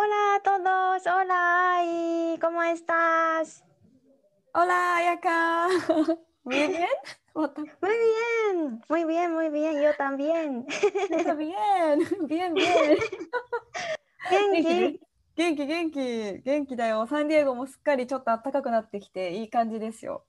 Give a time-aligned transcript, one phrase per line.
[0.00, 3.64] Hola a todos, hola Ai, ¿cómo estás?
[4.54, 5.66] Hola, Ayaka!
[6.44, 6.86] Muy bien?
[7.34, 7.48] Muy
[7.82, 10.66] bien, muy bien, muy bien, yo también.
[11.10, 11.98] Está bien,
[12.28, 12.96] bien, bien.
[14.30, 15.00] 元気
[15.34, 17.04] 元気元気元気だよ。
[17.08, 20.22] サンディエゴもすっかりちょっと暖かくなってきていい感じですよ。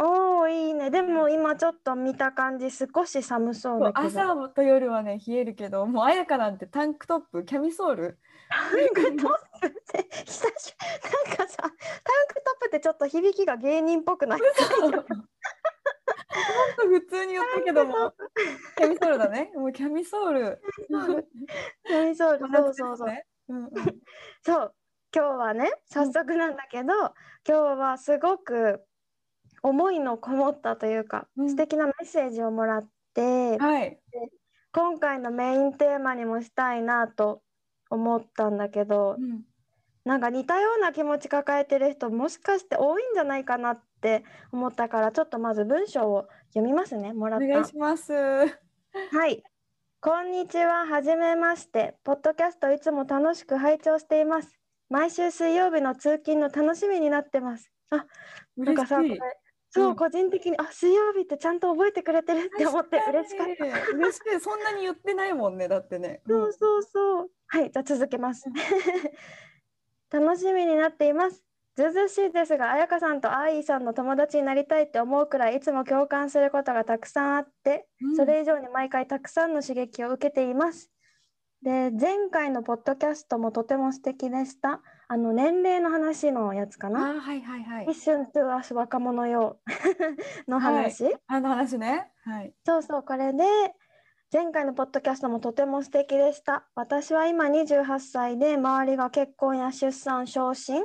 [0.00, 0.90] おお、いいね。
[0.90, 4.08] でも今ちょっと見た感じ少し寒そうだけど。
[4.08, 6.58] 朝と夜はね冷えるけど、もう彩香なん。
[6.58, 8.18] てタンクトップ、キャミソール。
[8.52, 10.74] タンクトップって久し
[11.26, 11.76] なんかさ、タンク
[12.34, 14.40] トップってちょっと響きが芸人っぽくない？
[14.40, 14.52] 普
[17.08, 18.12] 通に言ったけども、
[18.76, 19.52] キャミソールだね。
[19.54, 20.60] もうキャミソール。
[21.86, 23.08] キャミソール、そうそうそう。
[23.48, 23.70] うんうん、
[24.42, 24.74] そう、
[25.14, 27.14] 今日はね、早速なんだけど、今
[27.44, 28.84] 日はすごく
[29.62, 33.98] 思いのこもったというか、うん素敵なメッセージをもらって、はい。
[34.74, 37.42] 今回のメインテーマにもしたいなと
[37.92, 39.42] 思ったんだけど、うん
[40.04, 48.12] なんか似たような気持ち抱えてる人もしかして多いんじゃないかなって思ったからちょっとまず文章を読みますねもらおった願いします。
[48.12, 48.46] は
[49.28, 49.44] い
[50.00, 54.58] こんにちははじめましてポッドキャストいつも楽しく拝聴しています
[54.90, 58.04] 毎週水曜日の通勤の楽しみになってますあ
[58.56, 58.96] なんかさ
[59.74, 63.96] そう、うん個人的にあ水曜日ってちゃんと覚えてくれてるって思って嬉しかったた。
[63.96, 64.40] 嬉しい。
[64.40, 66.20] そんなに言ってないもんね、だってね。
[66.28, 67.30] うんそうそうそう。
[67.52, 68.46] はい、じゃあ続けます。
[70.10, 71.44] 楽しみになっています。
[71.76, 80.90] ずうずうしいですが、彩香さんとアイさんの友達になりたいって思うくらいいつも共感することがたくさんあって、うんそれ以上に毎回たくさんの刺激を受けています。
[81.62, 84.80] で、前回のポッドキャストもとても素敵でした。
[85.08, 87.12] あの年齢の話のやつかあな。
[87.12, 88.00] ーはいはいはい一。
[88.00, 89.60] 瞬トゥアス若者よ
[90.48, 91.14] の話？
[91.26, 92.10] あの話ね。
[92.24, 92.54] はい。
[92.64, 93.44] そうそう、これで
[94.32, 96.64] 前回のポッドキャストもとても素敵でした。
[96.74, 100.84] 私は今28歳で周りが結婚や出産、昇進、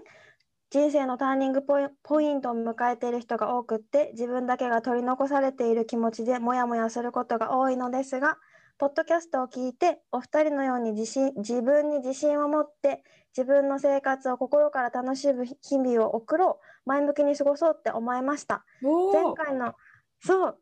[0.69, 8.35] 人生のターニングポイントを迎えている人が多くって自分だけが取り残されている気持ちでモヤモヤすることが多いのですが、
[8.79, 18.65] ポッドキャストを聞いてお二人のように自信自分に自信を持って自分の生活を心から楽しむ日々を送ろう前向きに過ごそうって思いました。
[19.13, 19.73] 前回の
[20.19, 20.57] そう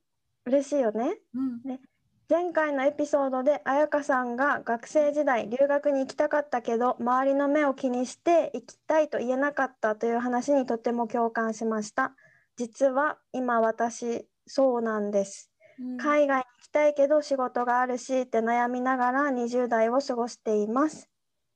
[0.45, 1.17] 嬉しいよね。
[1.33, 1.41] う
[1.71, 1.79] ん。
[2.27, 12.13] 前回のエピソードで彩香さんが学生時代留学に行きたかったけど周りの目を気にして行きたいと言えなかったという話にとても共感しました。
[12.57, 15.51] 実は今私そうなんです。
[15.79, 15.97] うん。
[15.97, 21.07] 海外に行きたいけど仕事があるしって悩みながら20代を過ごしています。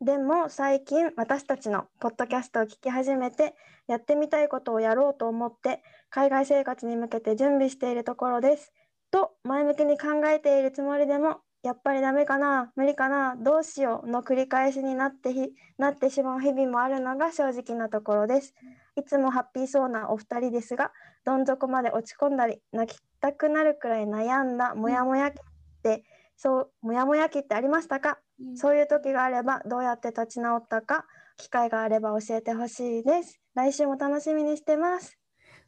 [0.01, 3.55] でも最近私たちのポッドキャストを聞き始めて
[3.87, 5.81] やってみたいことをやろうと思って
[6.11, 8.71] 海外生活に向けて準備しているところです
[9.11, 18.53] と前向きに考えているつもりでもやっぱりダメかな無理かなどうしようの繰り返しになってひなってしまう日々もあるのが正直なところです。
[18.95, 20.91] いつもハッピーそうなお二人ですが
[21.25, 25.43] どん底まで落ち込んだり泣きたくなるくらい悩んだモヤモヤ期っ
[25.83, 26.03] て
[26.37, 28.19] そうモヤモヤ期ってありましたか？
[28.39, 28.57] うん。
[28.57, 31.05] そういう時があればどうやって立ち直ったか
[31.35, 33.41] 機会があれば教えてほしいです。
[33.53, 35.18] 来週も楽しみにしてます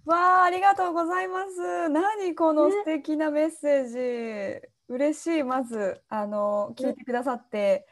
[0.06, 1.90] わあ、ありがとうございます。
[1.90, 4.68] 何この素敵なメッセージ。
[4.88, 7.88] 嬉しい、まず、あの、聞いてくださって。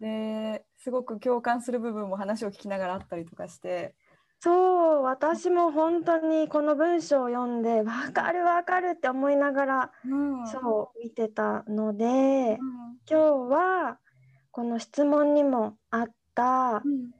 [0.00, 3.94] で、すごく共感する部分も話を聞きながらあったりとかして。
[4.42, 10.46] そう私も本当にこの文章を読んでわかるわかるって思いながらうん。
[10.48, 12.56] そう見てたのでうん。
[12.56, 12.58] 今
[13.06, 13.14] 日
[13.50, 13.98] は
[14.50, 17.10] この質問にもあったうん。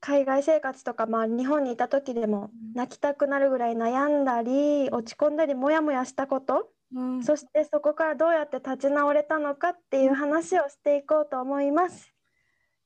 [0.00, 7.22] 海外生活とか、まあ、日本にいた時でもうん泣きたくなるぐらい悩んだり落ち込んだりモヤモヤしたことうん。
[7.22, 12.12] そしてそこからどうやって立ち直れたのかっていう話をしていこうと思います。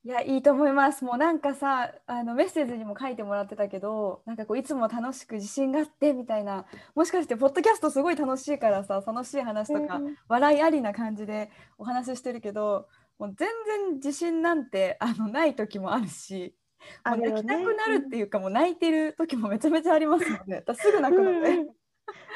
[0.05, 1.05] いや、いいと思います。
[1.05, 6.67] もうなんかさ、あのメッセージにも書いてもらってたけど、なんかこういつも楽しく自信があってみたいな、
[6.97, 12.89] もしかしてポッドキャストすごい楽しいからさ、楽しい話とか、うん笑いありな感じでお話ししてるけど、
[13.21, 13.49] もう全
[13.89, 16.57] 然自信なんてあのない時もあるし、
[17.05, 21.37] あるよね泣きたくなるっていうか、もう泣いてる時もめちゃめちゃありますので、 すぐ泣くので。
[21.39, 21.69] うんうん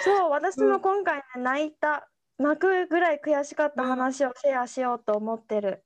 [0.01, 2.09] そう私も今回ね泣いた
[2.39, 5.85] 泣くぐらい悔しかった話をシェアしようと思ってる。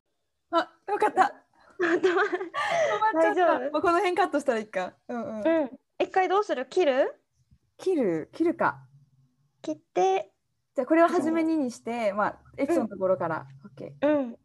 [0.51, 1.33] あ、よかった。
[1.81, 3.35] 止まっちゃった。
[3.35, 3.73] 大丈夫？
[3.73, 4.95] もうこの辺カットしたらいいか。
[5.09, 5.47] うんうん。
[5.47, 5.71] うん。
[5.99, 6.67] 一回どうする？
[6.67, 7.15] 切る？
[7.79, 8.85] 切る、切るか。
[9.63, 10.33] 切って、
[10.75, 13.47] じゃあこれを初めににして、まあエピソードのところから。
[13.65, 14.06] オッケー。
[14.06, 14.37] うん。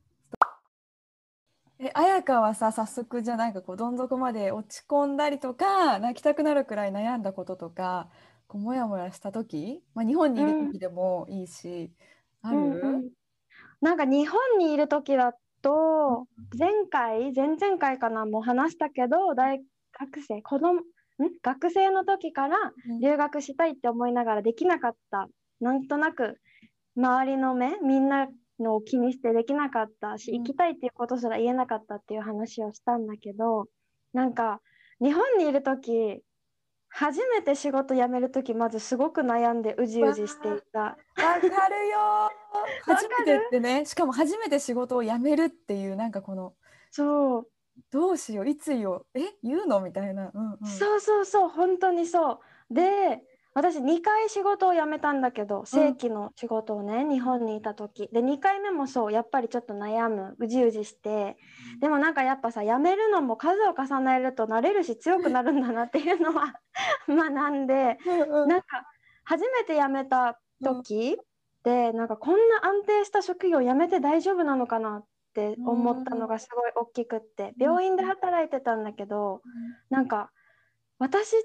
[1.80, 8.10] え、綾香はさ、早速じゃあなんかこうどん底まで落ち込んだりとか、泣きたくなるくらい悩んだこととか、
[8.48, 11.92] こうモヤモヤした時、まあ日本にいる時でもいいし、
[12.42, 12.58] ある？
[12.58, 13.10] うんうん。
[13.82, 16.28] なんか日本にいる時だと
[16.58, 19.62] 前回前々回かなもう話したけど大
[20.00, 20.84] 学生子供ん？
[21.44, 22.58] 学生の時から
[22.90, 23.00] うん。
[23.02, 25.28] 留学したいって思いながらできなかった。
[25.60, 26.40] なんとなく
[26.96, 28.28] 周りの目みんな
[28.60, 33.68] のを気にしてできなかったしうん行きたいっていうことすら言えなかったっていう話をしたんだけど
[34.14, 34.62] なんか
[35.02, 36.22] 日本にいる時
[36.90, 40.80] 初めて仕事辞める時まずすごく悩んでうじうじしていた。
[40.80, 42.30] わかるよー。
[42.84, 46.54] 初めてってね、しかも初めて仕事を辞めるっていうなんかこの
[46.92, 47.48] そう
[47.92, 49.82] どうしよういつ言おうえ言うの？
[49.82, 50.32] みたいな。
[50.34, 50.68] うんうん。
[50.68, 53.22] そうそうそう本当にそうで
[53.56, 58.10] 私2回仕事を辞めたんだけど正規の仕事をね、日本にいた時。
[58.12, 60.36] で2回目もそうやっぱりちょっと悩む。
[60.40, 61.38] うじうじして。
[61.80, 66.60] でもなんかやっぱさ辞めるのも数を重ねると慣れるし強くなるんだなっていうのは
[67.08, 68.50] 学んでうんうん。
[68.50, 68.92] なんか
[69.24, 71.18] 初めて辞めた時
[71.64, 77.54] でなんかこんな安定した職業辞めて大丈夫なのかなって思ったのがすごい大きくって。
[77.58, 79.42] 病院で働いてたんだけど
[79.90, 80.30] なんか
[81.00, 81.38] 私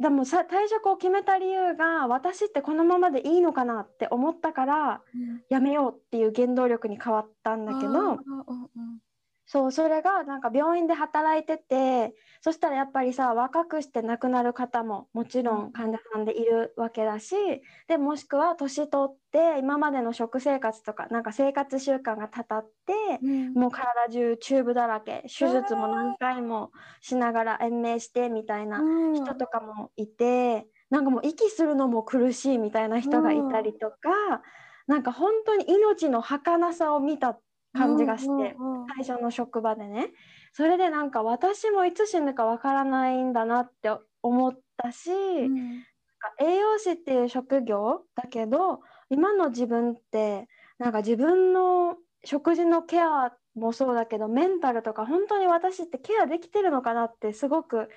[0.00, 5.44] でもさ退職を決めた理由が私ってこのままでいいのかなって思ったからうん。
[5.50, 8.18] 辞めようっていう原動力に変わったんだけどうんうん
[9.46, 17.34] そうそれがなんか病院で働いててそしたらやっぱりさ若くして亡くなる方ももちろん患者さんでいるわけだし
[17.86, 23.54] でもしくは年取って今までの食生活とかなんか生活習慣がたたってうん。
[23.54, 29.14] もう体中チューブだらけ手術も何回もしながら延命してみたいなうん。
[29.14, 34.42] 人とかもいてなんかもう息するのも苦しいみたいな人がいたりとか
[34.86, 37.38] なんか本当に命の儚さを見た
[37.74, 38.56] 感じがして。
[39.04, 40.12] 最初の職場でね
[40.52, 43.90] それでなんか私もいつ死ぬかわからないんだなって
[44.22, 45.84] 思ったし、うん
[46.24, 48.80] なんか栄養士っていう職業だけど
[49.10, 50.48] 今の自分って
[50.78, 57.90] なんか自分の食事のケアもそうだけどメンタルとか本当に私ってケアできてるのかなってすごく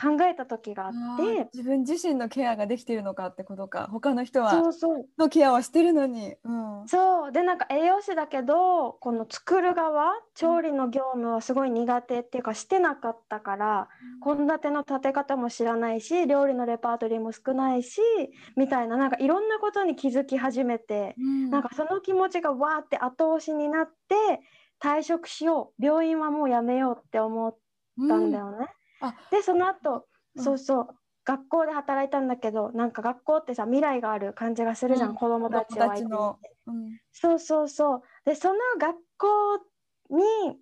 [0.00, 3.88] 考えた時があって自分自身のケアができているのかってことか。
[3.90, 5.06] 他の人はそうそう。
[5.18, 7.32] のケアはしてるのに、うん、そう。
[7.32, 13.88] でなんか栄養士だけどこの作る側調理の業務はすごい苦手っていうかしてなかったから
[14.22, 18.00] 献立の立て方も知らないし料理のレパートリーも少ないし
[18.56, 21.50] みたいななんかいろんなことに気づき始めてうん。
[21.50, 24.40] なんかその気持ちがわーって後押しになって
[24.80, 25.84] 退職しよう。
[25.84, 27.56] 病院はもうやめようって思っ
[28.08, 28.68] たんだよね。
[29.00, 30.06] あでその後
[30.36, 30.44] うん。
[30.44, 30.88] そうそう。
[31.24, 35.16] 学校で働いたんだけどなんか学校ってさ未来がある感じがするじゃん、うん。
[35.16, 36.98] 子供たちをうん。
[37.12, 38.02] そうそうそう。
[38.24, 39.58] でその学校
[40.10, 40.58] に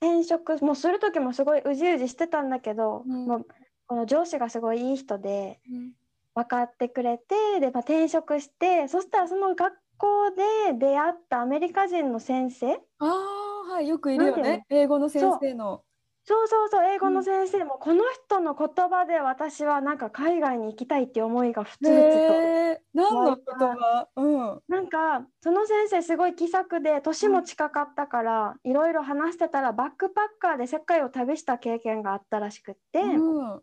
[0.00, 3.26] 転職もうする時もすごいうじうじしてたんだけど、うん。
[3.26, 3.46] もう
[3.86, 5.92] この上司がすごいいい人でうん。
[6.34, 14.64] 分かってくれてで、まあ、転職してそしたらその学校で出会ったアメリカ人の先生ああはいよくいるよね。
[14.68, 15.84] 英語の先生の
[16.26, 17.24] そうそうそう英語のうん。
[17.24, 22.82] 先生も、この人の言葉で私はなんか海外に行きたいっていう思いがふつふつと。
[22.94, 24.08] 何の言葉？
[24.16, 24.62] うん。
[24.66, 33.62] なんかその先生すごい気さくで年も近かったからいろいろ話してたらバックパッカーで世界を旅した経験があったらしくって、うん。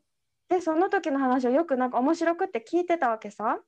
[0.50, 3.60] でその時の話をよくなんか面白くって聞いてたわけさ。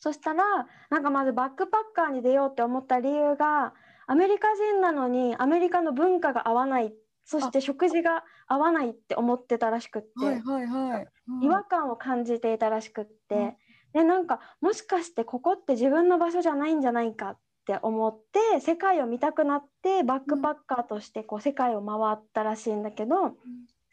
[0.00, 3.72] そしたらなんかまずバックパッカーに出ようって思った理由が
[4.06, 6.92] アメリカ人なのにアメリカの文化が合わない
[7.24, 11.08] そして食事が合わないって思ってたらしくって、はいはいはい。
[11.28, 11.44] うん。
[11.44, 13.56] 違和感を感じていたらしくって、
[13.92, 18.20] でなんかもしかしてここって自分の場所じゃないんじゃないかって思っ
[18.52, 23.36] て世界を見たくなってバックパッカーとしてこう世界を回ったらしいんだけど、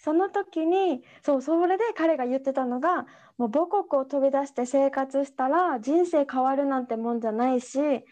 [0.04, 3.06] その時にそうそれで彼が言ってたのが
[3.38, 8.04] もう母国を飛び出して生活したら人生変わるなんてもんじゃないしうん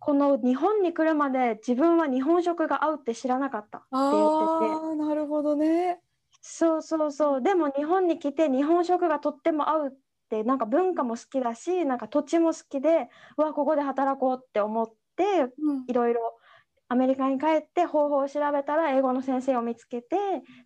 [0.00, 4.96] この日本に来るまで自分は日本食が合うって知らなかったって言ってて。
[4.96, 6.00] なるほどね。
[6.40, 7.42] そうそうそう。
[7.42, 9.90] でも日本に来て日本食がとっても合うっ
[10.30, 15.84] てなんか文化も好きだしなんか土地も好きでうわここで働こうって思ってうん。
[15.88, 16.38] いろいろ
[16.88, 20.16] アメリカに帰って方法を調べたら英語の先生を見つけて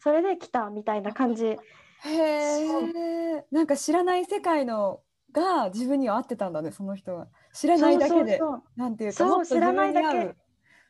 [0.01, 1.47] それで来たみたいな感じ。
[1.47, 1.59] へ
[2.05, 5.01] えなんか知らない世界の
[5.33, 7.29] が自分には合ってたんだねその人は。
[7.55, 8.41] 知らないだけで
[8.77, 10.07] なんていうかそうもっと自分に知らないだけ。
[10.07, 10.37] 合う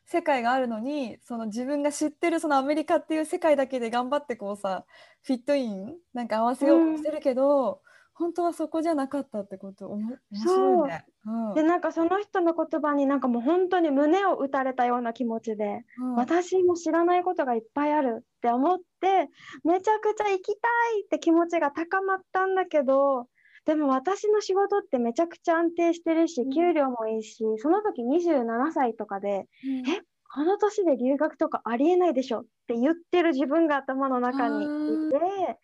[0.05, 4.85] 世界があるのにその自分が知ってるそのアメリカっていう世界だけで頑張ってこうさ
[5.23, 7.81] フィットインなんか合わせようとしてるけど、
[8.15, 11.05] 本当はそこじゃなかったってこと面白いね。
[11.27, 11.31] う。
[11.53, 11.55] ん。
[11.55, 16.15] でなんかその人の言葉になんかもう本当に胸を打たれたような気持ちで、うん。
[16.17, 19.31] 私も知らないことがいっぱいあるって思って
[19.65, 23.29] めちゃくちゃ行きたいって気持ちが高まったんだけど
[23.65, 26.51] でも私の仕事ってめちゃくちゃ安定してるしうん。
[26.51, 29.91] 給料もいいしその時27歳とかでうん。
[29.91, 30.03] え
[30.35, 35.59] この年で留学とかありえないでしょって言ってる自分が頭の中にいて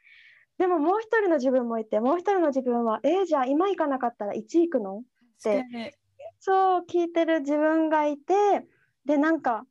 [0.59, 5.03] でももう一人の自分もいてもう一人の自分はえーじゃあ今行かなかったらいつ行くの？
[5.43, 5.93] 確かに
[6.41, 8.67] そう聞いてる自分がいて
[9.05, 9.65] でなんか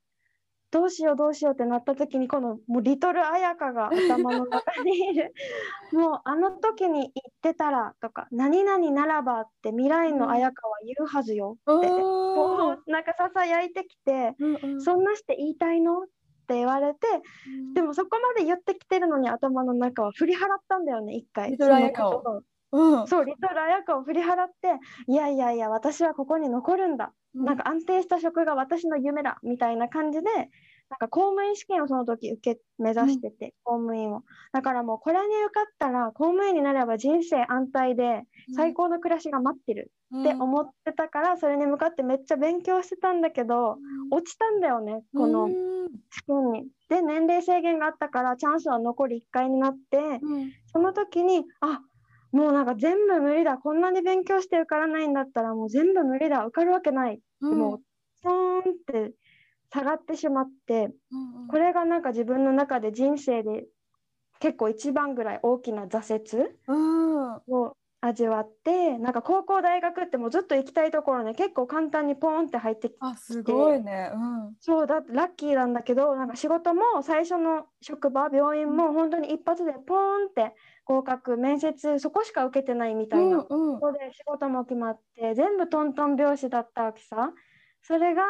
[0.70, 5.34] どうしようどうしようってなった時にこのもうリトル綾香が頭の中にいる。
[5.94, 14.82] もうあの時に言ってたらとか何々ならばって未来の綾香は言うはずよって、うなんかささやいてきて、うんうん。
[14.82, 16.04] そんなして言いたいの？
[16.04, 16.06] っ
[16.48, 17.00] て言われて
[17.74, 21.52] でもそこまで言ってきてるのに頭の中は振り払ったんだよね一回。
[21.52, 23.08] リトうん。
[23.08, 27.14] そうリトル綾香を振り払っていやいやいや私はここに残るんだ。
[27.34, 30.28] なんか安定した職が私の夢だみたいな感じで
[30.90, 34.24] なんか公務員試験をその時受け目指してて、公務員を。
[34.54, 38.24] だからもうこれに受かったら公務員になれば人生安泰で
[38.56, 43.78] 最高の暮らしが待ってるって思ってたから、それに向かってめっちゃ勉強してたんだけど
[44.12, 45.88] 落ちたんだよねこのうん。
[46.10, 46.68] 試験に。
[46.90, 50.52] で年齢制限があったからチャンスは残り1回になってうん。
[50.68, 51.82] その時にあ
[52.32, 57.80] もうなんか全部無理だこんなに勉強して受からないんだったらもう全部無理だ受かるわけないでもう
[58.22, 59.14] ポーンって
[59.72, 61.48] 下がってしまってうんうん。
[61.48, 63.68] これがなんか自分の中で人生で
[64.40, 67.42] 結構一番ぐらい大きな挫折うん。
[67.48, 74.12] を味わってなんか高校大学ってもうずっと行きたいところね結構簡単にポーンって入ってきてあすごいね。
[74.14, 74.56] うん。
[74.60, 80.54] そうだラッキーなんだけどなんか仕事も最初の職場病院も本当に一発でポーンって
[80.86, 83.38] 合格面接そこしか受けてないみたいな。
[83.50, 83.80] うんうん。
[83.80, 87.34] そこで仕事も決まって全部トントン拍子だったわけさ。
[87.82, 88.24] それが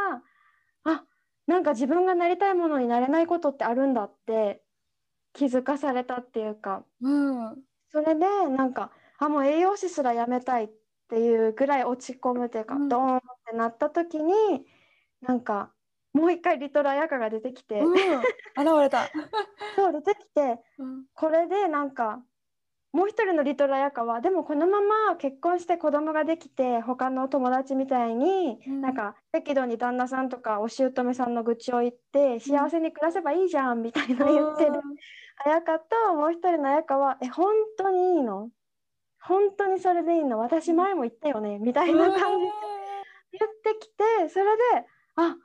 [0.84, 1.06] あ
[1.48, 4.62] なんか自分がなりたいものになれないことってあるんだって
[5.34, 7.64] 気づかされたっていうかうん。
[7.90, 10.70] それでなんかあもう栄養士すらやめたいっ
[11.10, 12.90] ていうぐらい落ち込むっていうか、うん。
[12.90, 14.34] ドーンってなった時に
[15.22, 15.74] なんか
[16.14, 17.94] もう一回リトル綾香が出てきて、うん。
[17.94, 18.32] 現
[18.82, 19.08] れた。
[19.76, 21.06] そう出てきてうん。
[21.14, 22.24] これでなんか
[22.98, 28.82] もう一人のリトル綾香はでもこのまま結婚して子供ができて他の友達みたいに、うん。
[28.82, 34.72] なんか適度に旦那さんとかお姑さんの愚痴を言って幸せに暮らせばいいじゃんみたいな言ってる
[35.46, 38.50] 綾香ともう一人の綾香は「え本当にいいの？
[39.22, 40.40] 本当にそれでいいの？
[40.40, 42.52] 私前も言ったよね」みたいな感じで
[43.34, 44.88] 言ってきてそれで
[45.18, 45.36] あ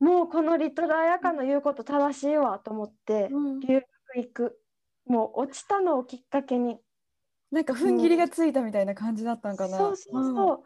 [0.00, 3.28] もうこのリトル綾香の言うこと正しいわと思って。
[3.30, 3.60] うん。
[3.60, 4.58] 留学行く。
[5.04, 6.78] もう落ちたのをきっかけに
[7.52, 9.76] なんか踏ん切りがついたみたいな感じだったんかな。
[9.76, 10.60] そうそうそう、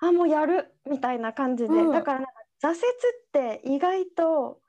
[0.00, 1.92] あもうやるみたいな感じで、うん。
[1.92, 2.32] だからなんか
[2.62, 2.80] 挫折っ
[3.60, 4.60] て意外と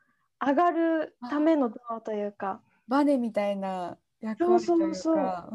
[0.45, 5.49] 上がるためのドアというか、バネみたいな役割というか。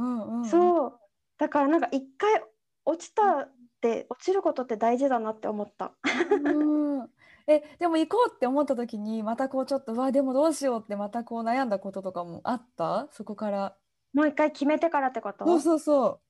[0.51, 0.99] そう
[1.39, 2.43] だからなんか一回
[2.87, 5.93] 落ちたって落ちることって大事だなって思った。
[6.31, 7.11] うん。
[7.47, 13.07] えでも行こうって思った時にまたこうちょっとうわでもどうしようってまたこう悩んだこととかもあった？
[13.13, 13.77] そこから。
[14.17, 15.45] もう一回決めてからってこと？
[15.45, 16.21] そうそうそ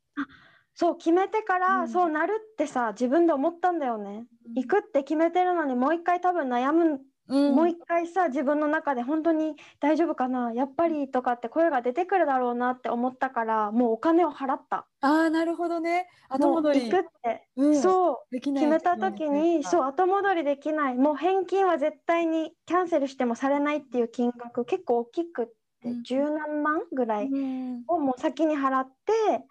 [0.75, 1.88] そう決めてから、うん。
[1.88, 4.26] そうなるってさ自分で思ったんだよね。
[4.45, 4.61] う。
[4.61, 7.55] 行くって決めてるのにもう一回多分悩むうん。
[7.57, 14.87] もう一回さ自分の中で本当に大丈夫かなやっぱりとかって声が出てくるだろうなって思ったからもうお金を払った。
[15.00, 16.09] ああなるほどね。
[16.28, 16.90] 後戻り。
[16.90, 17.81] 行くって、うん。
[17.81, 18.35] そう。
[18.35, 20.95] できない決めた時にそう後戻りできない。
[20.95, 25.47] もう返金は絶対にキャンセルしてもされないっていう金額結構大きくっ
[25.87, 26.02] てうん。
[26.02, 29.45] 十何万ぐらいうんをもう先に払って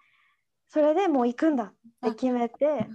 [0.68, 2.86] それでもう行くんだって決めて。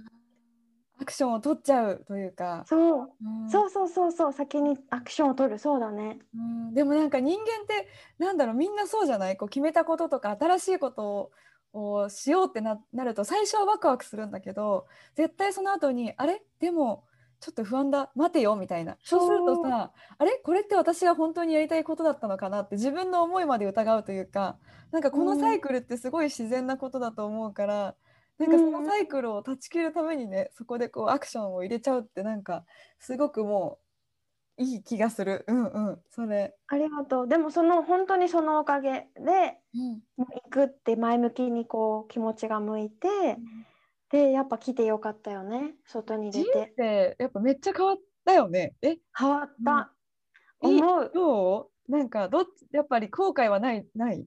[1.00, 2.64] アクションを取っちゃうというか。
[2.66, 3.08] そう。
[3.24, 3.50] うん。
[3.50, 4.32] そうそうそうそう。
[4.32, 5.58] 先にアクションを取る。
[5.58, 6.20] そうだね。
[6.32, 8.54] うん、でもなんか人間ってなんだろう。
[8.54, 9.36] みんなそうじゃない？
[9.36, 11.32] こう決めたこととか新しいことを
[11.74, 16.42] をしようってななると最初はワクワクするんだけど絶対その後にあれ？
[16.60, 17.04] でも
[17.42, 18.96] ちょっと不安だ待てよみたいな。
[19.02, 19.26] そう。
[19.26, 20.40] するとさあれ？
[20.44, 22.60] これって私が本当にやりたいことだったのかな？
[22.60, 24.58] って自分の思いまで疑うというか
[24.92, 27.94] なんかこのサイクルってすごい自然なことだと思うから、
[28.38, 32.64] なんかそのサイクルを断ち切るためにねそこでこうアクションを入れちゃうってなんか
[33.00, 33.78] すごくも
[34.58, 35.44] ういい気がする。
[35.48, 35.98] うんうん。
[36.10, 36.54] それ。
[36.68, 37.28] ありがとう。
[37.28, 40.02] でもその本当にそのおかげでうん。
[40.16, 43.08] もう行くって前向きにこう気持ちが向いて
[44.12, 48.74] でやっぱ来てよかったよね外に出人て生やっぱめっちゃ変わったよね。
[48.82, 49.92] え、変わった、
[50.60, 51.10] 思う。
[51.12, 51.90] どう？
[51.90, 52.68] なんかどっち？
[52.70, 53.84] やっぱり後悔はない？
[53.96, 54.24] ない？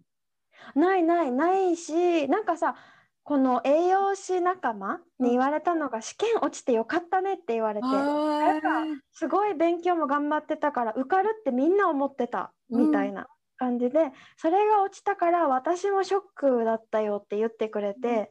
[0.76, 2.76] ないないないしなんかさ
[3.24, 7.88] この栄養士仲間に言われたのが、試験落ちてよかったねって言われて。
[7.88, 13.28] なんかすごい勉強も頑張ってたから受かるってみんな思ってたみたいな
[13.58, 18.30] 感じで、それが落ちたから私もショックだったよって言ってくれて、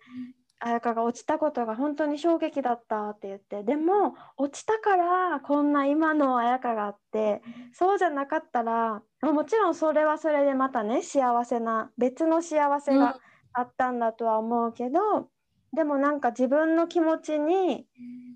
[0.61, 3.63] 彩香が落ちたことが本当に衝撃だったって言って。
[3.65, 7.43] でも落ちたからこんな今の彩香があって
[7.73, 13.19] そうじゃなかったらもちろんそれはそれでまたね幸せな別の幸せが
[13.53, 15.29] あったんだとは思うけど、
[15.75, 17.87] でもなんか自分の気持ちに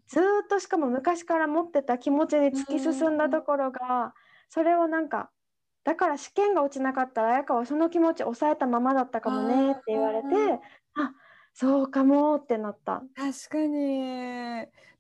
[0.09, 4.15] ずっとしかも昔から持ってた気持ちに突き進んだところが
[4.49, 5.31] それをなんか
[5.85, 10.61] だから試験が落ちなかったら彩香はその気持ち抑えたままだったかもねって言われてあ
[11.61, 13.03] そうかもってなった。
[13.17, 13.99] 確かに。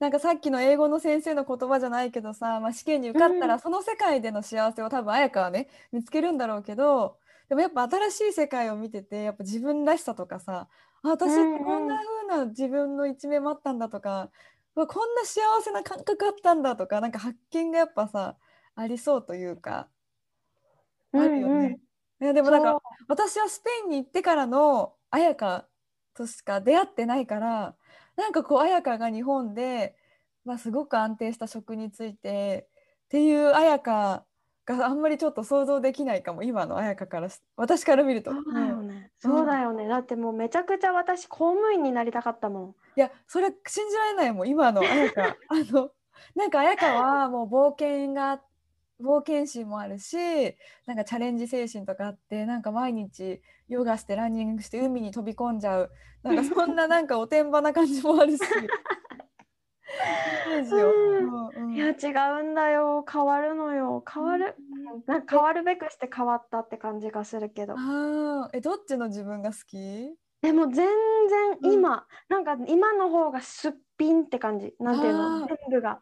[0.00, 7.16] なんかさっきの英語の先生の言葉じゃないけどさ、まあ、試験に受かったらその世界での幸せを多分彩香はね見つけるんだろうけど
[7.48, 10.66] でもやっぱ新しい世界を見ててやっぱ自分らしさとかさ
[11.04, 14.30] あ私ってこんな風な自分の一面もあったんだとか、
[14.74, 18.36] うんうん、こんな幸せな感覚あったんだとかなんか発見がやっぱさ
[18.74, 19.88] ありそうというか
[21.12, 21.54] あるよね。
[21.54, 21.76] うんうん、い
[22.20, 25.68] やでもなんか私はスペインに行ってからの綾香
[26.18, 27.74] としか出会ってないから
[28.16, 29.94] なんかこう綾香が日本で、
[30.44, 32.66] まあ、すごく安定した職について
[33.06, 34.24] っていう綾香
[34.66, 38.32] があんまりちょっと想像できないかも今の綾香から私から見ると。
[38.32, 42.74] そうだよね、うん、そうだよね、だってもうめちゃくちゃ私公務員になりたかったもん。
[42.96, 45.34] いやそれ信じられないもん今の綾香あ
[45.72, 45.90] の
[46.34, 48.40] なんか綾香はもう冒険が
[49.00, 50.16] 冒険心もあるし
[50.86, 55.90] なんかチャレンジ精神とかあってなんか毎日ヨガしてランニングして海に飛び込んじゃう。
[56.22, 58.40] なんかそんななんかおてんばな感じもあるし。
[61.74, 61.92] いや違
[62.40, 63.04] うんだよ。
[63.10, 64.02] 変わるのよ。
[64.12, 67.74] 変わる、うん、なんか変わるべくして変わったって感じがするけど。
[67.78, 69.76] あえどっちの自分が好き？
[70.42, 70.88] でも全
[71.62, 74.74] 然今、うん、なんか今の方がすっぴんって感じ。
[74.80, 75.46] なんていうの？
[75.46, 76.00] 全部が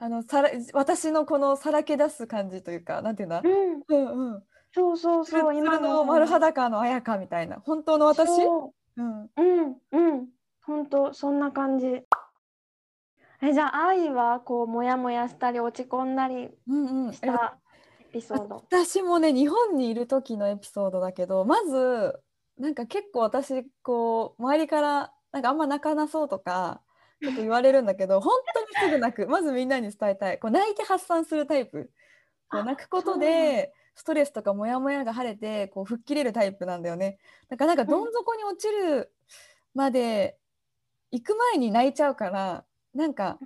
[0.00, 4.42] あのさら私のこのさらけ出す感じというかなんていうんだ、うん、うんうん。
[4.72, 6.04] そうそうそう今の。
[6.04, 7.58] 丸裸の綾香みたいな。
[7.64, 8.28] 本当の私？
[8.28, 10.28] う、うん、うんうん。
[10.62, 12.02] 本当そんな感じ。
[13.40, 16.48] えじゃあ愛はこうモヤモヤしたり落ち込んだり
[17.12, 17.58] した
[18.00, 22.18] エピソード、うんうん、私もね日本にいる時のエピソードだけどまず
[22.58, 26.82] なんか結構私こう周りからなんかあんま泣かなそうとか
[27.20, 29.26] ちょっと言われるんだけど 本当にすぐ泣く。
[29.26, 30.38] まずみんなに伝えたい。
[30.38, 31.90] こう泣いて発散するタイプ。
[32.50, 37.18] こう泣くことでストレスとかモヤモヤが晴れてこう吹っ切れるタイプなんだよね。
[37.48, 39.12] だからなんかどん底に落ちる
[39.74, 40.38] まで
[41.10, 43.38] 行く前に泣いちゃうからなんか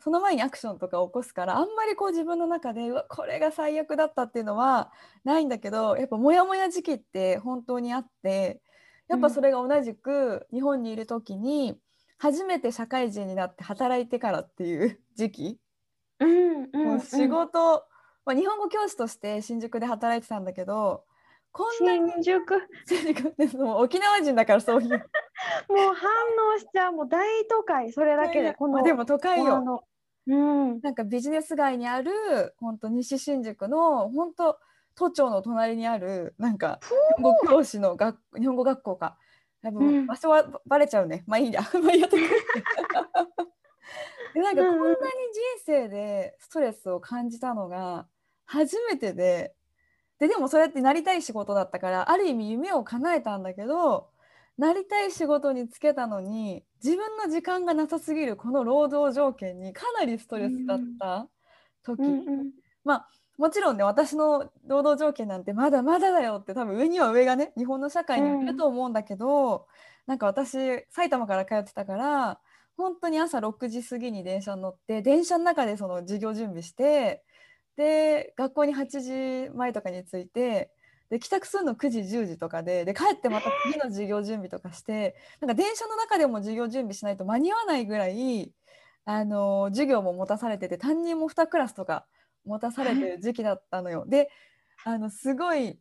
[0.00, 4.92] その前にアクションとか起こすからあんまりこう自分の中でうわこれが最悪だったっていうのは
[5.24, 8.60] ないんだけどやっぱモヤモヤ時期って本当にあって
[9.08, 11.78] やっぱそれが同じく日本にいる時に
[12.18, 15.60] 初めて社会人になって働いてからっていう 時期、
[16.20, 17.84] うんうん、もう仕事、
[18.24, 21.04] まあ、日本語教師として新宿で働いてたんだけど
[21.54, 22.62] こんなに新宿？
[22.84, 24.88] 新宿でも沖縄人だからそういう。
[24.90, 24.98] もう
[25.94, 26.10] 反
[26.54, 26.92] 応しちゃう。
[26.94, 27.92] もう大都会。
[27.92, 29.84] それだけでこのでも都会よ、
[30.26, 32.10] うん、なんかビジネス街にある
[32.58, 34.58] 本当西新宿の本当
[34.96, 36.80] 都庁の隣にあるなんか
[37.16, 39.16] 日本語教師の学日本語学校か
[39.64, 41.62] 多分場所はバレちゃうね、うん、まあいいや。
[41.82, 42.22] まあいいやとで
[44.40, 45.00] なんかこんなに人
[45.64, 48.06] 生でストレスを感じたのが
[48.44, 49.54] 初めてで。
[50.18, 54.10] ででもそれってなりたい仕事だったからある意味夢を叶えたんだけど
[54.56, 61.28] なりたい仕事に就けたのに自分の時間がなさすぎるこの労働条件にかなりストレスだった
[61.82, 62.52] 時、うんうん、
[62.84, 69.62] まあもちろんね私の労働条件なんてまだまだだよって多分上には上がね日本の社会にいると思うんだけど、うん、
[70.06, 70.56] なんか私
[70.90, 72.38] 埼玉から通ってたから
[72.76, 77.22] 本当に朝6時過ぎに電車に乗って電車の中でその授業準備して
[77.76, 80.70] で学校に8時前とかに着いて
[81.10, 88.52] で帰宅するの9時10時とかでで帰ってまた次の授業準備とかしてなんか電車の中でも授業準備しないと間に合わないぐらい
[89.04, 92.06] あの授業も持たされてて担任も2クラスとか
[92.44, 94.04] 持たされてる時期だったのよ。
[94.06, 94.30] で
[94.84, 95.78] あのすごい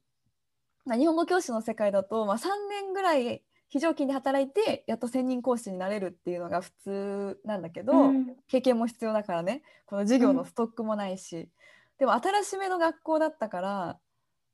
[0.85, 9.63] 日本語教師の世界だと、まあ、3年ぐらい非常勤で働いてやっと専任講師になれるっていうのが普通なんだけど、うん、経験も必要だからね。
[9.85, 11.49] この授業のストックもないし、
[11.97, 13.99] でも新しめの学校だったから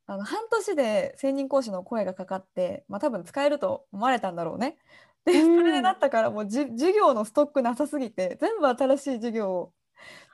[0.06, 4.78] あの半年で専任講師の声がかかって、まあ、多分使えると思われたんだろうね。
[5.26, 9.74] でそれでなったからもうじ授業のストックなさすぎて全部新しい授業を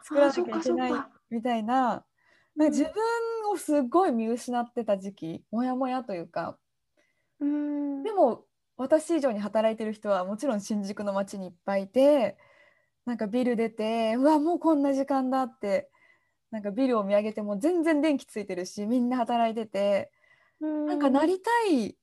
[0.04, 0.94] 作らなきゃいけない
[1.30, 2.06] みたいな。
[2.56, 2.94] なんか自分
[3.52, 6.58] をすごい見失ってた時期モヤモヤというか。
[7.40, 8.04] うん。
[8.04, 8.46] でも
[8.78, 12.38] 私以上に働いてる人はもちろん新宿の街にいっぱいいて
[13.06, 15.90] なんかビル出てうわもうこんな時間だって
[16.52, 20.12] なんかビルを見上げても全然電気ついてるしみんな働いてて。
[20.62, 21.98] なんかなりたい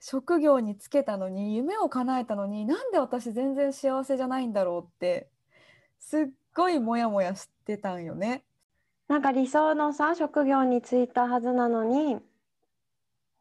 [0.00, 5.28] 職業に就けたのに夢を叶えたのになんで私全然幸せじゃないんだろうって
[6.00, 8.44] すっごいモヤモヤしてたんよね。
[9.08, 12.18] なんか理想のさ職業に就いたはずなのに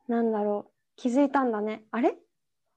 [0.08, 1.84] なんだろう気づいたんだね。
[1.91, 2.15] あれ？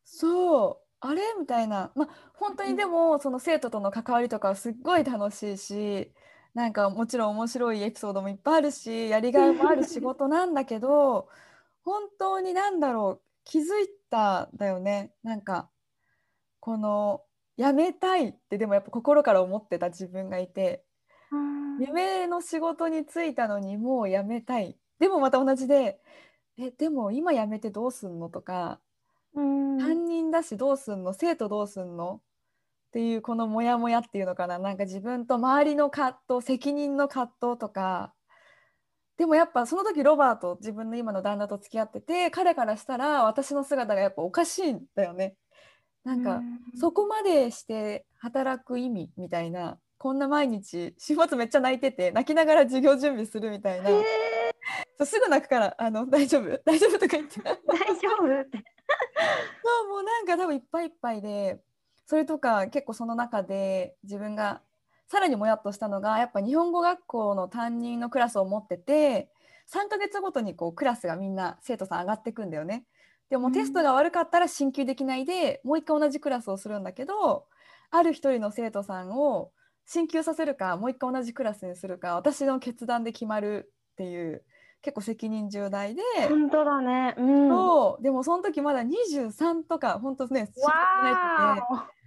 [0.05, 0.87] そう。
[1.01, 1.23] あれ？
[1.39, 1.91] みたいな。
[1.95, 6.13] まあ本当にでもその生徒との関わりとかはすっごい楽しいし
[6.55, 11.29] なんかもちろん面白いエピソードもいっぱいあるしやりがいもある仕事なんだけど
[11.85, 15.13] 本当に何だろう気づいたんだよね。
[15.23, 15.71] なんか
[16.61, 17.23] この
[17.57, 20.85] やめたいってでもやっぱ心から思ってた自分がいて
[21.79, 24.77] 夢の仕事に就いたのにもうやめたい。
[24.99, 26.01] でもまた同じで
[26.59, 28.81] えでも今やめてどうすんのとか
[29.35, 29.79] うん。
[29.79, 32.21] 担任だしどうすんの生徒どうすんの？
[32.89, 34.59] っていうこのモヤモヤっていうのかな。
[34.59, 38.15] なんか自分と周りの葛藤責任の葛藤とか。
[39.19, 45.37] でもやっぱその時ロバート自分の今の旦那と付き合ってて彼からしたら私の姿がやっぱおかしいんだよね。
[46.05, 46.43] なんか
[46.79, 53.91] そこまでして働く意味みたいなこんな毎日週末めっちゃ泣いてて泣きながら授業準備するみたいな。
[53.91, 53.97] へー。
[54.99, 56.59] そうすぐ泣くからあの大丈夫？
[56.65, 57.41] 大丈夫とか言って。
[57.43, 58.41] 大丈夫？
[58.41, 58.59] っ て
[59.65, 61.61] そうもうなんか多分いっぱいいっぱいで
[62.05, 64.63] それとか結構その中で自分が
[65.09, 69.29] さらにもやっとしたのがやっぱ日本語学校の担任のクラスを持ってて
[69.73, 72.87] 3ヶ月ごとにこうクラスがみんな生徒さん上がっていくんだよね。
[73.29, 73.53] でもうん。
[73.53, 77.49] テストが悪かったら進級できないでもう一回同じクラスをするんだけど
[77.91, 79.51] ある一人の生徒さんを
[79.87, 84.45] 進級させるかもう一回同じクラスにするか私の決断で決まるっていう
[84.83, 86.03] 結構責任重大で。
[86.29, 87.15] 本当だね。
[87.19, 87.49] うん。
[87.49, 88.03] そう。
[88.03, 90.49] でもその時まだ23とか本当ね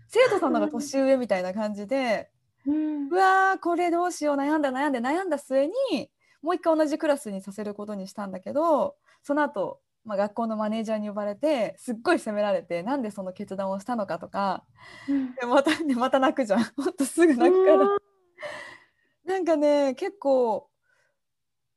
[0.07, 3.09] 生徒さんの方が年上みたいな感じで、ーうん。
[3.09, 6.09] うわーこれどうしよう悩んだ悩んで悩んだ末に
[6.41, 14.63] もう一回同じクラスにさせることにしたんだけどその後、まあ学校のマネージャーに呼ばれてすっごい責められてなんでその決断をしたのかとか
[15.07, 15.35] うん。
[15.35, 16.63] でまた、ね、また泣くじゃん。
[16.75, 17.97] ほんとすぐ泣くから。
[19.25, 20.69] なんかね結構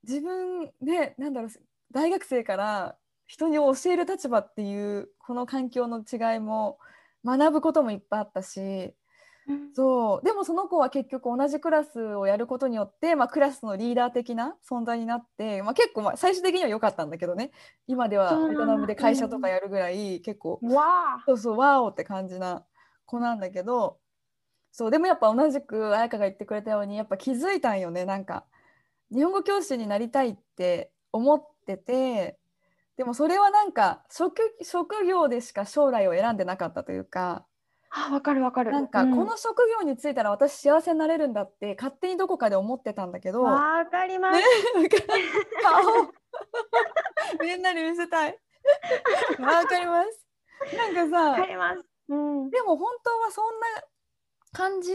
[0.04, 1.50] 自分でなんだろう
[1.92, 6.78] 大学生から人に教える立場っていうこの環境の違いも
[7.24, 8.94] 学ぶこともいっぱいあったしうん
[9.74, 10.24] そう。
[10.24, 17.50] でもその子は結局同じクラスをやることによって、まあ、クラスのリーダー的な存在になって、まあ、結構まあ最終的には良かったんだけどね。
[17.86, 20.84] 今ではベトナムで会社とかやるぐらい結構わ
[21.18, 21.22] あ。
[21.26, 22.64] そうそう、ワーオって感じな
[23.06, 23.98] 子なんだけど、
[24.70, 28.46] そう、でもやっぱ同じく彩香が言ってくれたように、やっぱ気づいたんよね、なんか、
[29.10, 32.38] 日本語教師になりたいって思ってて、
[32.96, 37.46] でもそれはなんか職、職業でしか将来を選んでなかったというか、
[37.94, 38.72] あわかるわかる。
[38.72, 44.42] なんか、うこの職業に就いたら私幸せになれるんだって、勝手にどこかで思ってたんだけど、わかります、わ
[44.88, 45.24] かる。
[45.62, 46.12] 顔。
[47.46, 48.38] みんなに見せたい。
[49.40, 50.26] わかります。
[50.76, 51.84] なんかさ、わかります。
[52.08, 52.50] うん。
[52.50, 53.66] でも本当はそんな
[54.52, 54.92] 感じ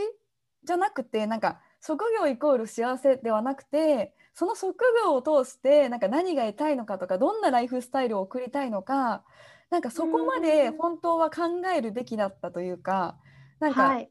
[0.64, 9.24] じゃなくてなんか職業イコール幸せではなくてその職業を通してなんか何が得たいのかとかどんなライフスタイルを送りたいのか
[9.70, 11.44] なんかそこまで本当は考
[11.76, 13.18] えるべきだったというか
[13.60, 14.10] なんかはい。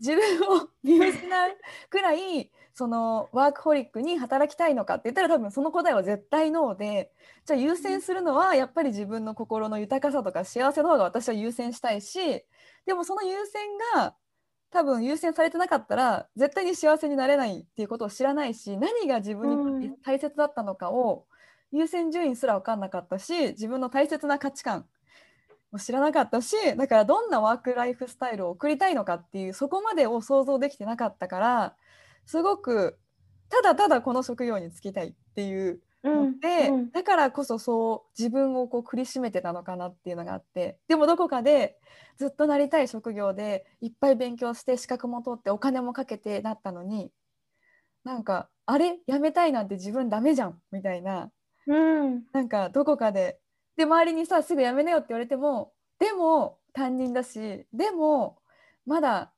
[0.00, 1.56] 自分を 見失う
[1.90, 7.12] くらいそのワークホリックに働きたいのかって言ったら多分その答えは絶対ノーで
[7.44, 12.44] じゃあ優先するのはやっぱり自分の心の豊かさとか幸せの方が私は優先したいし
[12.86, 14.14] でもその優先が
[14.70, 21.26] 多分優先されてなかったら絶対に幸せになれないっていうことを知らないし何が自分に大切だったのかを
[21.72, 24.86] 優先順位すら分かんなかったし自分の大切な価値観
[25.70, 31.74] も知らなかったしだからどんなワークライフスタイルを送りたいのかっていうそこまでを想像できてなかったから
[32.24, 32.98] すごく
[33.50, 36.90] ただただこの職業に就きたいっていううんで、うん。
[36.92, 41.76] だからこそそう自分をこう苦しめてたのかなっていうのがあってでもどこかで
[42.16, 47.10] ずっとなりたい職業でいっぱい勉強して資格も取ってお金もかけてなったのに
[48.04, 49.00] なんかあれ？
[49.06, 51.32] やめたいなんて自分ダメじゃんみたいな
[51.68, 52.24] うん。
[52.32, 53.40] なんかどこかで。
[53.76, 58.42] で周りにさすぐやめなよって言われてもでも担任だしでも
[58.86, 59.32] まだ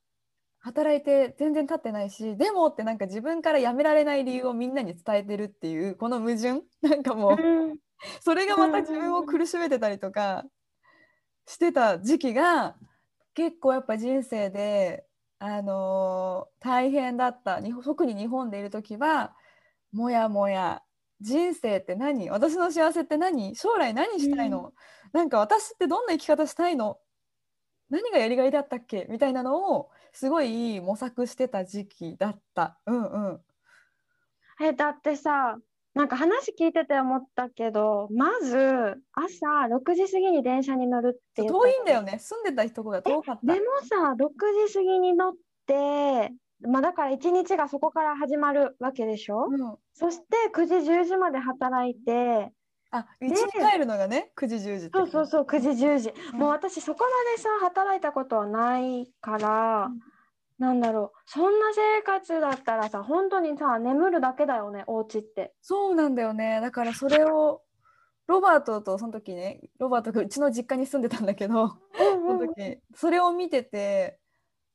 [0.60, 6.62] 働いて全然経ってないしでもってなんか自分からやめられない理由をみんなに伝えてるっていうこの矛盾。
[6.80, 7.78] なんかもううん。
[8.22, 10.44] それがまた自分を苦しめてたりとか
[11.46, 12.76] してた時期が
[13.34, 15.06] 結構やっぱ人生で、
[15.38, 17.60] あのー大変だった。
[17.84, 19.34] 特に日本でいる時は
[19.92, 20.82] もやもや
[21.20, 22.30] 人生って何？
[22.30, 23.54] 私の幸せって何？
[23.54, 24.72] 将来何したいの、
[25.12, 26.98] なんか私ってどんな生き方したいの？
[27.90, 29.06] 何がやりがいだったっけ？
[29.10, 32.78] みたいなのをすごい模索してた時期だった。
[32.86, 33.40] うんうん。
[34.62, 35.56] え、だってさ、
[35.94, 42.18] なんか話聞いてて思ったけど、まず朝6時過ぎに電車に乗るって言った遠いんだよね。
[42.20, 43.52] 住んでたとこが遠かった。
[43.54, 45.32] でもさ、6時過ぎに乗っ
[45.66, 46.30] て、
[46.68, 49.48] まあだから一日がそこから始まるわけでしょ？
[49.50, 52.52] うん、そして9時10時まで働いて、
[52.90, 56.12] あ、うちに帰るのがね、9時10時そうそうそう、9時10時。
[56.32, 56.38] うん。
[56.40, 60.00] もう私そこまでさ、働いたことはないから、うん。
[60.58, 65.54] なんだろう、そんな生活だったらさ、本当にさ、眠るだけだよね、お家って。
[65.62, 66.60] そうなんだよね。
[66.60, 67.62] だからそれを
[68.26, 72.40] ロバートとその時ね、ロバートがうちの実家に住んでたんだけど、うんそうん。
[72.40, 74.18] の時それを見てて、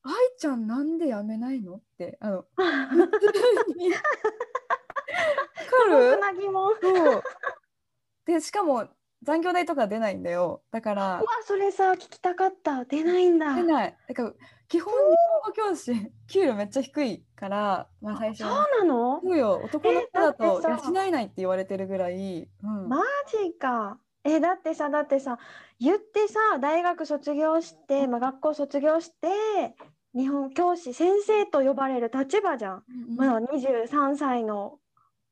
[0.07, 1.77] 愛ちゃんなんで辞めないの？
[1.77, 2.45] って、あの。
[8.25, 8.87] で、しかも
[9.23, 10.63] 残業代とか出ないんだよ。
[10.71, 12.85] だからわ、、それさ、聞きたかった。
[12.85, 13.55] 出ないんだ。
[13.55, 13.97] 出ない。
[14.07, 14.33] だから、
[14.67, 15.15] 基本日本
[15.45, 15.93] 語教師、
[16.27, 18.67] 給料めっちゃ低いから、まあ最初そうは。
[18.79, 19.21] なの？
[19.23, 22.47] そうよ、男の人だと養えないって言われてるぐらい。
[22.63, 22.89] うん。
[22.89, 23.99] マジか。
[24.23, 25.37] え、だってさ、だってさ、
[25.79, 29.75] 言ってさ、大学卒業して、まあ、学校卒業して、
[30.15, 32.83] 日本教師、先生と呼ばれる立場じゃん。
[33.09, 34.79] うんまだ23歳の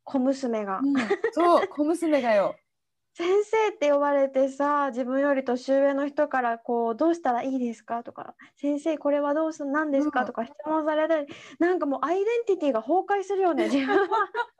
[0.04, 0.80] 小娘が。
[0.80, 0.94] うん、
[1.32, 2.56] そう、小娘がよ。
[3.16, 11.28] 先生って呼ばれてさ、自分より年上の人から、こう、どうしたらいいですかとか、先生、これはどうする、なんですうんかとか質問されたり、
[11.60, 14.08] なんかもうアイデンティティが崩壊するよね、自分は。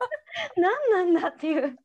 [0.56, 1.76] 何なんだっていう。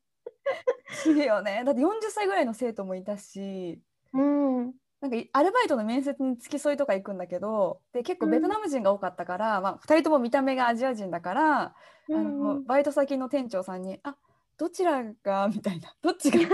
[0.86, 1.62] 不思議よね。
[1.64, 3.80] だって40歳ぐらいの生徒もいたし、
[4.12, 4.74] うん。
[5.00, 8.30] なんかいアルバイトの面接に付き添いとか行くんだけど、で結構うん。
[8.30, 11.74] ベトナム人が多かったから、まあ、2人とも見た目がアジア人だから、あ
[12.08, 12.58] うんうん。
[12.58, 14.16] のバイト先の店長さんに「あ
[14.58, 16.38] どちらが?」みたいな「どっちが?」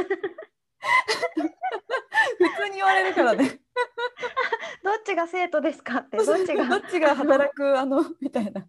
[2.38, 3.60] 普通に言われるからね。
[4.84, 6.76] どっちが生徒ですかって、どどっちが？
[6.76, 7.78] っちが働く？
[7.78, 8.64] あのみたいな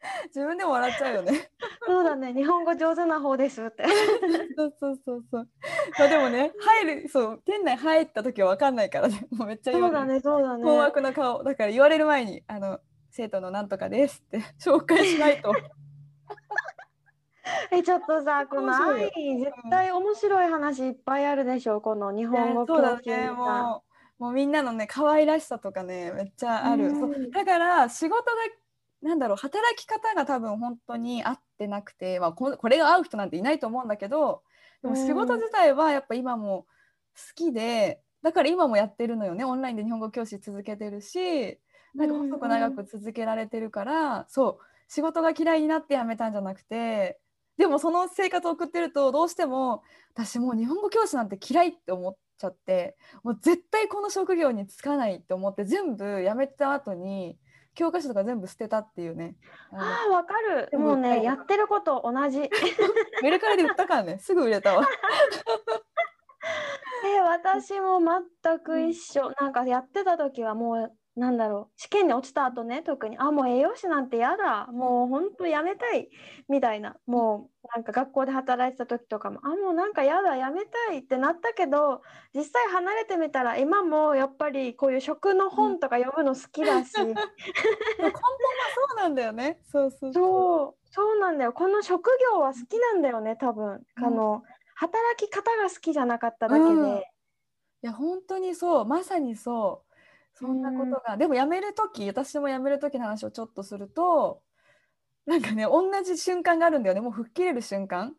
[0.28, 1.50] 自分でも笑っちゃうよね。
[1.86, 3.84] そうだね、日本語上手な方ですって。
[4.56, 5.48] そうそうそうそう。
[5.98, 9.26] まあでもね入るそう店内入った時は分かんないからね。
[9.32, 10.78] もうめっちゃそうだね、そうだ困ね。
[10.78, 11.42] 惑な顔。
[11.42, 15.52] だから言われる前にあの生徒のなんとかですって紹介しないと。
[17.72, 19.10] え、ちょっとさ、この愛、
[19.40, 23.22] 絶対面白い話いっぱいあるでしょ、この日本語そうだ教師にさ。
[23.24, 27.00] ねもうもうみんなのね可愛らしさとかねめっちゃある、うん。
[27.00, 27.30] そう。
[27.30, 28.30] だから仕事が
[29.02, 34.42] なんだろう働き方が多分本当に合ってなくて、まあ、ここれが合う人なんていないと思うんだけど
[34.82, 36.66] でも仕事自体はやっぱ今も
[37.14, 39.44] 好きでだから今もやってるのよね。
[39.44, 41.58] オンラインで日本語教師続けてるし
[41.94, 47.18] なんか細く長く続けられてるから、そう仕事が嫌いになって辞めたんじゃなくて
[47.56, 49.82] でもその生活を送ってるとどうしても
[50.14, 57.38] 私もう日本語教師なんて嫌いって思っちゃってもう絶対この職業に就かないって思って全部辞めた後に
[57.74, 59.36] 教科書とか全部捨てたっていうね
[59.72, 60.68] あのああ、わかる。
[60.70, 62.50] でももうね、はいやってること同じ。
[63.22, 64.86] メルカリで売ったからねすぐ売れたわ。
[67.04, 69.32] え、私も全く一緒。
[69.40, 74.68] なんかやってた時はもう、なんだろう、試験に落ちた後ね、特に、あ、もう栄養士なんてやだ。
[74.68, 76.08] もう本当やめたい。
[76.48, 76.96] みたいな。
[77.06, 82.02] もう、なんか学校で働いてた時とかも、あ、もうなんかやだ、やめたいってなったけど、
[82.34, 86.96] 実際離れてみたら、今もやっぱりこういう食の本とか読むの好きだし、
[87.98, 88.20] 根本は
[88.74, 89.60] そうなんだよね。
[89.64, 90.50] そうそうそう。
[90.54, 91.52] そう、そうなんだよ。
[91.52, 93.82] この職業は好きなんだよね、多分。
[93.96, 94.42] うんあの、
[94.74, 97.12] 働き方が好きじゃなかっただけうんで。
[97.82, 99.89] いや本当にそうまさにそう
[100.40, 104.42] そんなことが、でも辞める時私も辞める時の話をちょっとすると
[105.26, 107.00] なんかね同じ瞬間があるんだよね。
[107.00, 108.14] もう吹っ切れる瞬間。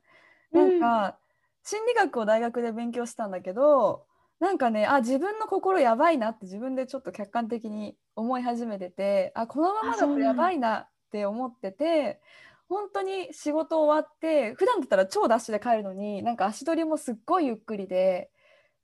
[0.52, 1.18] なんか、
[1.64, 4.06] 心理学を大学で勉強したんだけど
[4.40, 12.20] なんかねあ自分の心やばいなって自分でちょっと客観的に思い始めててあこのままだとやばいなって思ってて
[12.68, 18.32] 本当に仕事終わって普段だったら超ダッシュで帰るのになんか足取りもすっごいゆっくりで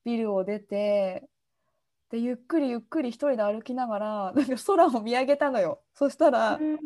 [0.06, 1.28] ビルを出て
[2.10, 5.82] でゆっくりゆっくり一人で歩きながら なんか空を見上げたのよ。
[5.94, 6.78] そしたら、うん。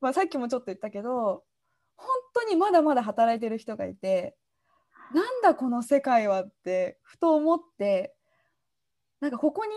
[0.00, 1.44] まあ、さっきもちょっと言ったけど
[1.96, 4.36] 本当にまだまだ働いてる人がいて
[5.12, 8.14] なんだこの世界はってふと思って
[9.20, 9.72] なんかここに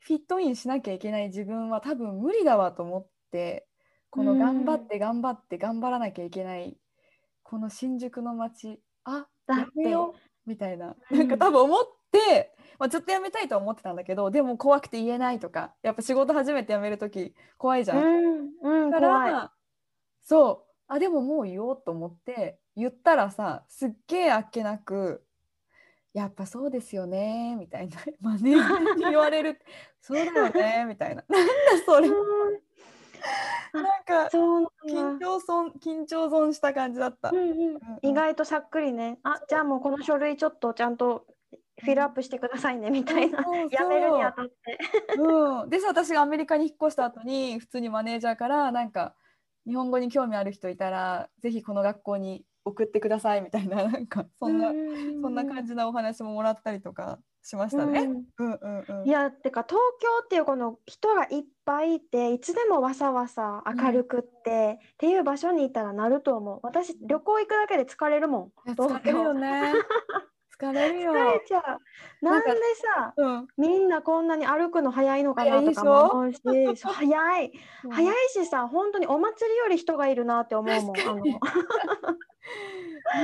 [0.00, 3.66] フィットインしなきゃいけない自分は多分無理だわと思って
[4.10, 6.76] このうん頑張って頑張って頑張らなきゃいけない
[7.42, 10.96] この新宿の街あだやめようみたいな。
[11.10, 17.98] なんかうん多分思って、まあ、ずっと辞めたいとは思ってたんだけどでも怖くて言えないとかやっぱ仕事初めて辞める時怖いじゃん。
[17.98, 19.06] うん、うん、だか。
[19.06, 19.52] ら
[20.22, 20.72] そう。
[20.88, 25.24] あでももう言おうと思って言ったらさすっげえあっけなく
[26.12, 27.96] 「やっぱそうですよね」みたいな。
[28.20, 29.60] マネージャーに言われる
[30.00, 31.24] 「そうだよね」みたいな。
[31.28, 31.52] なんだ
[31.86, 32.08] それ
[33.72, 34.28] なんか
[34.86, 37.30] 緊張損緊張損した感じだった。
[37.30, 39.18] うんうん、意外とさっくりね。
[39.22, 41.26] あじゃあもうこの書類ちょっとちゃんと
[41.80, 43.68] フィルアップしてくださいねみたいな、そうそう。
[43.70, 44.78] やめるにあたって。
[45.18, 49.14] うん、でさ私がアメリカに引っ越した後に普通にマネージャーからなんか
[49.66, 58.00] 日本語に興味ある人いたらぜひこの学校に送ってくださいみたいななんかそんな、そんな感じのお話ももらったりとかしましたね。
[58.00, 58.24] うん。
[58.38, 59.08] うんうんうん。
[59.08, 66.60] いやてか東京っていうこの人がいっぱいいていつでもわさわさ明るくって、っていう場所にいたらなると思う。
[66.62, 68.72] 私旅行行くだけで疲れるもん。
[68.72, 69.72] 疲れるよ京ね。
[70.60, 71.12] 疲れるよ。
[71.12, 72.24] 疲れちゃう。
[72.24, 72.52] なんで
[72.96, 73.48] さうん。
[73.56, 76.40] みんなこんなに歩くの早いのかなとかも思うし
[76.86, 77.52] 早い。
[77.90, 81.24] 早いしさ本当にお祭りより人がいるなって思うもんあの。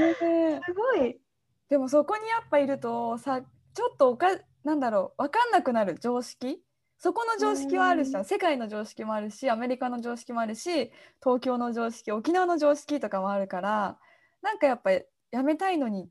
[0.01, 1.21] ねすごい。
[1.69, 3.43] でもそこにやっぱいるとさ
[3.79, 4.27] ちょっとおか
[4.65, 6.59] なんだろう分かんなくなる常識？
[6.99, 8.25] そこの常識はあるじゃうん。
[8.25, 10.91] 世界の常識もあるしアメリカの常識もあるし
[11.23, 13.97] 東京の常識沖縄の常識とかもあるから
[14.43, 16.09] なんかやっぱりやめたいのに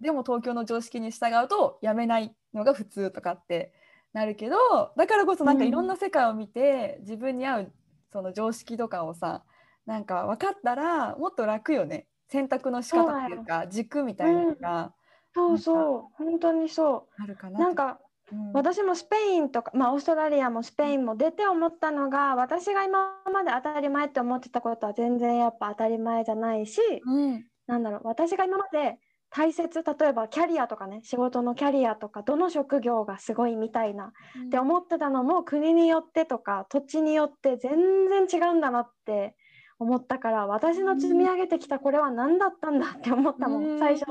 [0.00, 3.74] でも東京の常識に従うとやめないのが普通とかって
[4.14, 4.56] なるけど
[4.96, 5.68] だからこそなんかうん。
[5.68, 7.72] いろんな世界を見て、自分に合う
[8.14, 9.44] その常識とかをさ
[9.84, 12.06] なんか分かったらもっと楽よね。
[12.30, 14.94] 選択の仕方っていうか軸みたいなのが
[15.34, 16.24] そうそう。
[16.24, 17.98] 本当にそあるかなうなんか
[18.32, 18.52] うん。
[18.52, 27.44] 私もスペインとか、まあ、オーストラリアもスペインも出て思ったのが私が今まで当たり前って思ってたことは全然やっぱ当たり前じゃないしうん。
[27.66, 28.98] なんだろう私が今まで
[29.30, 34.12] 大切例えばキャリアとかね仕事のキャリアとかどの職業がすごいみたいな
[34.46, 39.34] って思ってたのも国によってとか土地によって全然違うんだなって
[39.78, 44.06] 思ったから私の積み上げてきたこれは何だったんだって思ったもん最初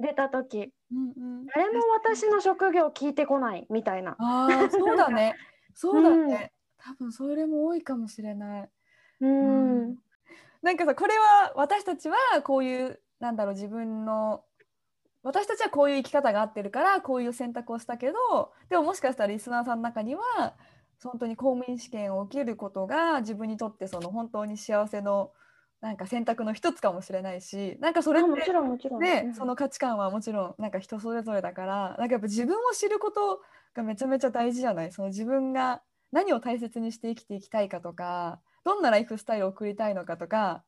[0.00, 0.72] 出た時。
[0.92, 1.46] うんうん。
[1.46, 4.16] 誰も私の職業聞いてこないみたいな。
[4.18, 5.34] ああそうだね。
[5.74, 8.70] そうだね、多分それも多いかもしれない。
[9.20, 9.96] うん。
[10.62, 14.44] なんかさこれは私たちはこういうなんだろう自分の
[15.22, 20.54] 私たちはこういう生き方が合ってるからこういう選択をしたけどでももしかしたらリスナーさんの中には
[21.02, 25.32] 本当に公務員試験を受けることが自分にとってその本当に幸せの
[25.80, 29.00] なんか選択の一つかもしれないしなんかそれってあもちろんもちろん。
[29.00, 29.04] うん。
[29.04, 33.42] ねその価値観はもちろんなんか人それぞれだからなんかやっぱ自分を知ること
[33.74, 34.92] がめちゃめちゃ大事じゃない？
[34.92, 40.64] その自分が何を大切にして生きていきたいかとかどんなライフスタイルを送りたいのかとか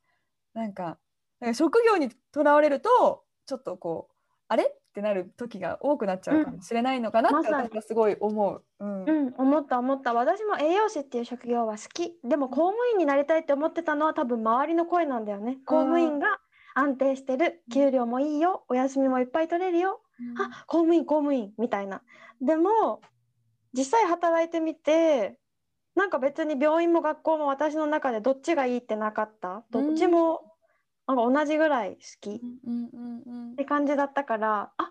[0.55, 0.99] なんか
[1.41, 4.15] なんか職業にとらわれるとちょっとこう
[4.49, 4.75] あれ？
[4.97, 8.63] ってなる時が多くなっちゃうかもしれないのかなって私はすごい思う。
[8.81, 9.05] うん。
[9.05, 10.15] うん、思った思った。
[10.15, 12.19] 私も栄養士っていう職業は好き。
[12.25, 15.59] でも公務員になりたいって思ってたのは多分周りの声なんだよね。
[15.67, 16.39] 公務員が
[16.75, 17.63] 安定してる。
[17.71, 18.65] 給料もいいよ。
[18.71, 20.01] お休みもいっぱい取れるよ。
[20.39, 22.01] あ公務員公務員みたいな。
[22.41, 23.03] でも
[23.75, 25.39] 実際働いてみて
[25.95, 29.63] なんか別に病院も学校も私の中でどっちがいいってなかった？
[29.71, 30.55] どっちも
[31.07, 32.35] なんか同じぐらい好き。
[32.35, 34.91] って感じだったからあ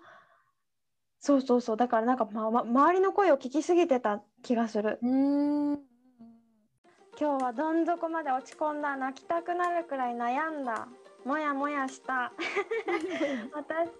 [1.18, 1.76] そうそうそう。
[1.76, 4.98] だからなんか、まま、周りの声を聞きすぎてた気がする。
[5.02, 5.80] うんうん。
[7.18, 10.86] 今日はどん底まで落ち込んだ泣きたくなるくらい悩んだ。
[11.24, 12.32] もやもやした。
[13.52, 13.90] 私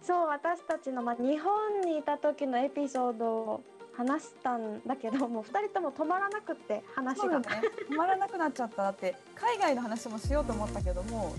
[0.00, 7.46] そう私たちの、まあ、日本にいた時のエピソードを話したんだけどもう2人とも止まらなくって話が、ね。
[7.90, 8.84] 止まらなくなっちゃった。
[8.84, 11.34] だって海外の話もしようと思ったけども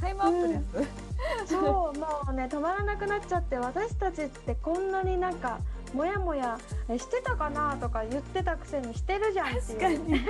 [0.00, 1.52] タイムアップです。
[1.52, 1.92] そうも
[2.30, 5.58] うね止まらなくなっちゃって私たちってこんなになんか
[5.92, 6.58] もやもや
[6.88, 10.20] えしてたかなとか言ってたくせにしてるじゃんって確かいうに。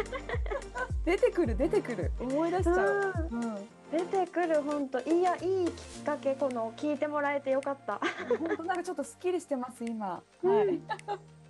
[1.04, 3.28] 出てくる出てくる思い出しちゃう。
[3.30, 3.42] うん。
[3.42, 3.68] うん。
[3.90, 5.00] 出てくる本当。
[5.00, 8.00] いやいいきっかけこの聞いてもらえてよかった。
[8.38, 10.22] 本 当なんかちょっとすっきりしてます今。
[10.42, 10.56] うん。
[10.56, 10.80] はい。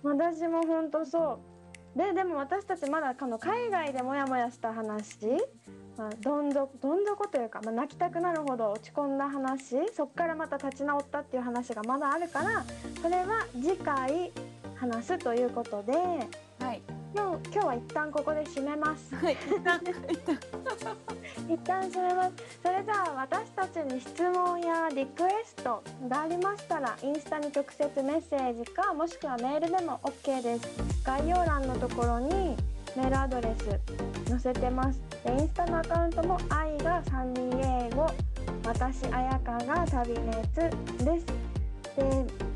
[0.03, 1.39] 私も本当そう
[1.95, 5.17] ででも私たちまだこの海外でモヤモヤした話、
[5.97, 12.63] まあ、どん底どん底というか、まあ、泣きたくなるほど落ち込んだ話そこからまた立ち直ったっていう話がまだあるから
[13.01, 14.31] それは次回
[14.75, 16.98] 話すということではい。
[17.15, 19.15] 今日今日は一旦ここで締めます。
[19.15, 19.33] はい。
[19.33, 19.79] 一旦
[20.09, 20.39] 一旦
[21.47, 32.55] 一旦締めますそれじゃあ私たちに質問やリクエストがありましたらインスタに直接メッセージかもしくはメールでも OK です概要欄のところに
[32.95, 38.07] メールアドレス載せてますでインスタのアカウントも愛が3人英語
[38.65, 40.55] 私彩香が旅熱
[41.03, 41.25] です
[41.95, 42.48] で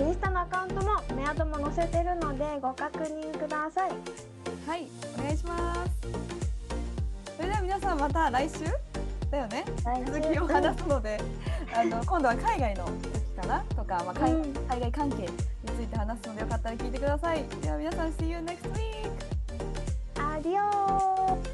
[0.00, 0.82] インスタのアカウントも
[1.16, 3.90] メアドも載せてるのでご確認ください。
[4.66, 4.88] はい
[5.18, 5.90] お願いします。
[7.36, 8.64] それでは皆さんまた来週
[9.30, 9.64] だよね。
[10.06, 11.20] 続きを話すので、
[11.74, 19.10] あの今度は海外の時かなとか、まあ海、うん、海外関係について話すのでよかったら聞いてくださいでは皆さん See you next week!
[20.16, 21.53] アディオ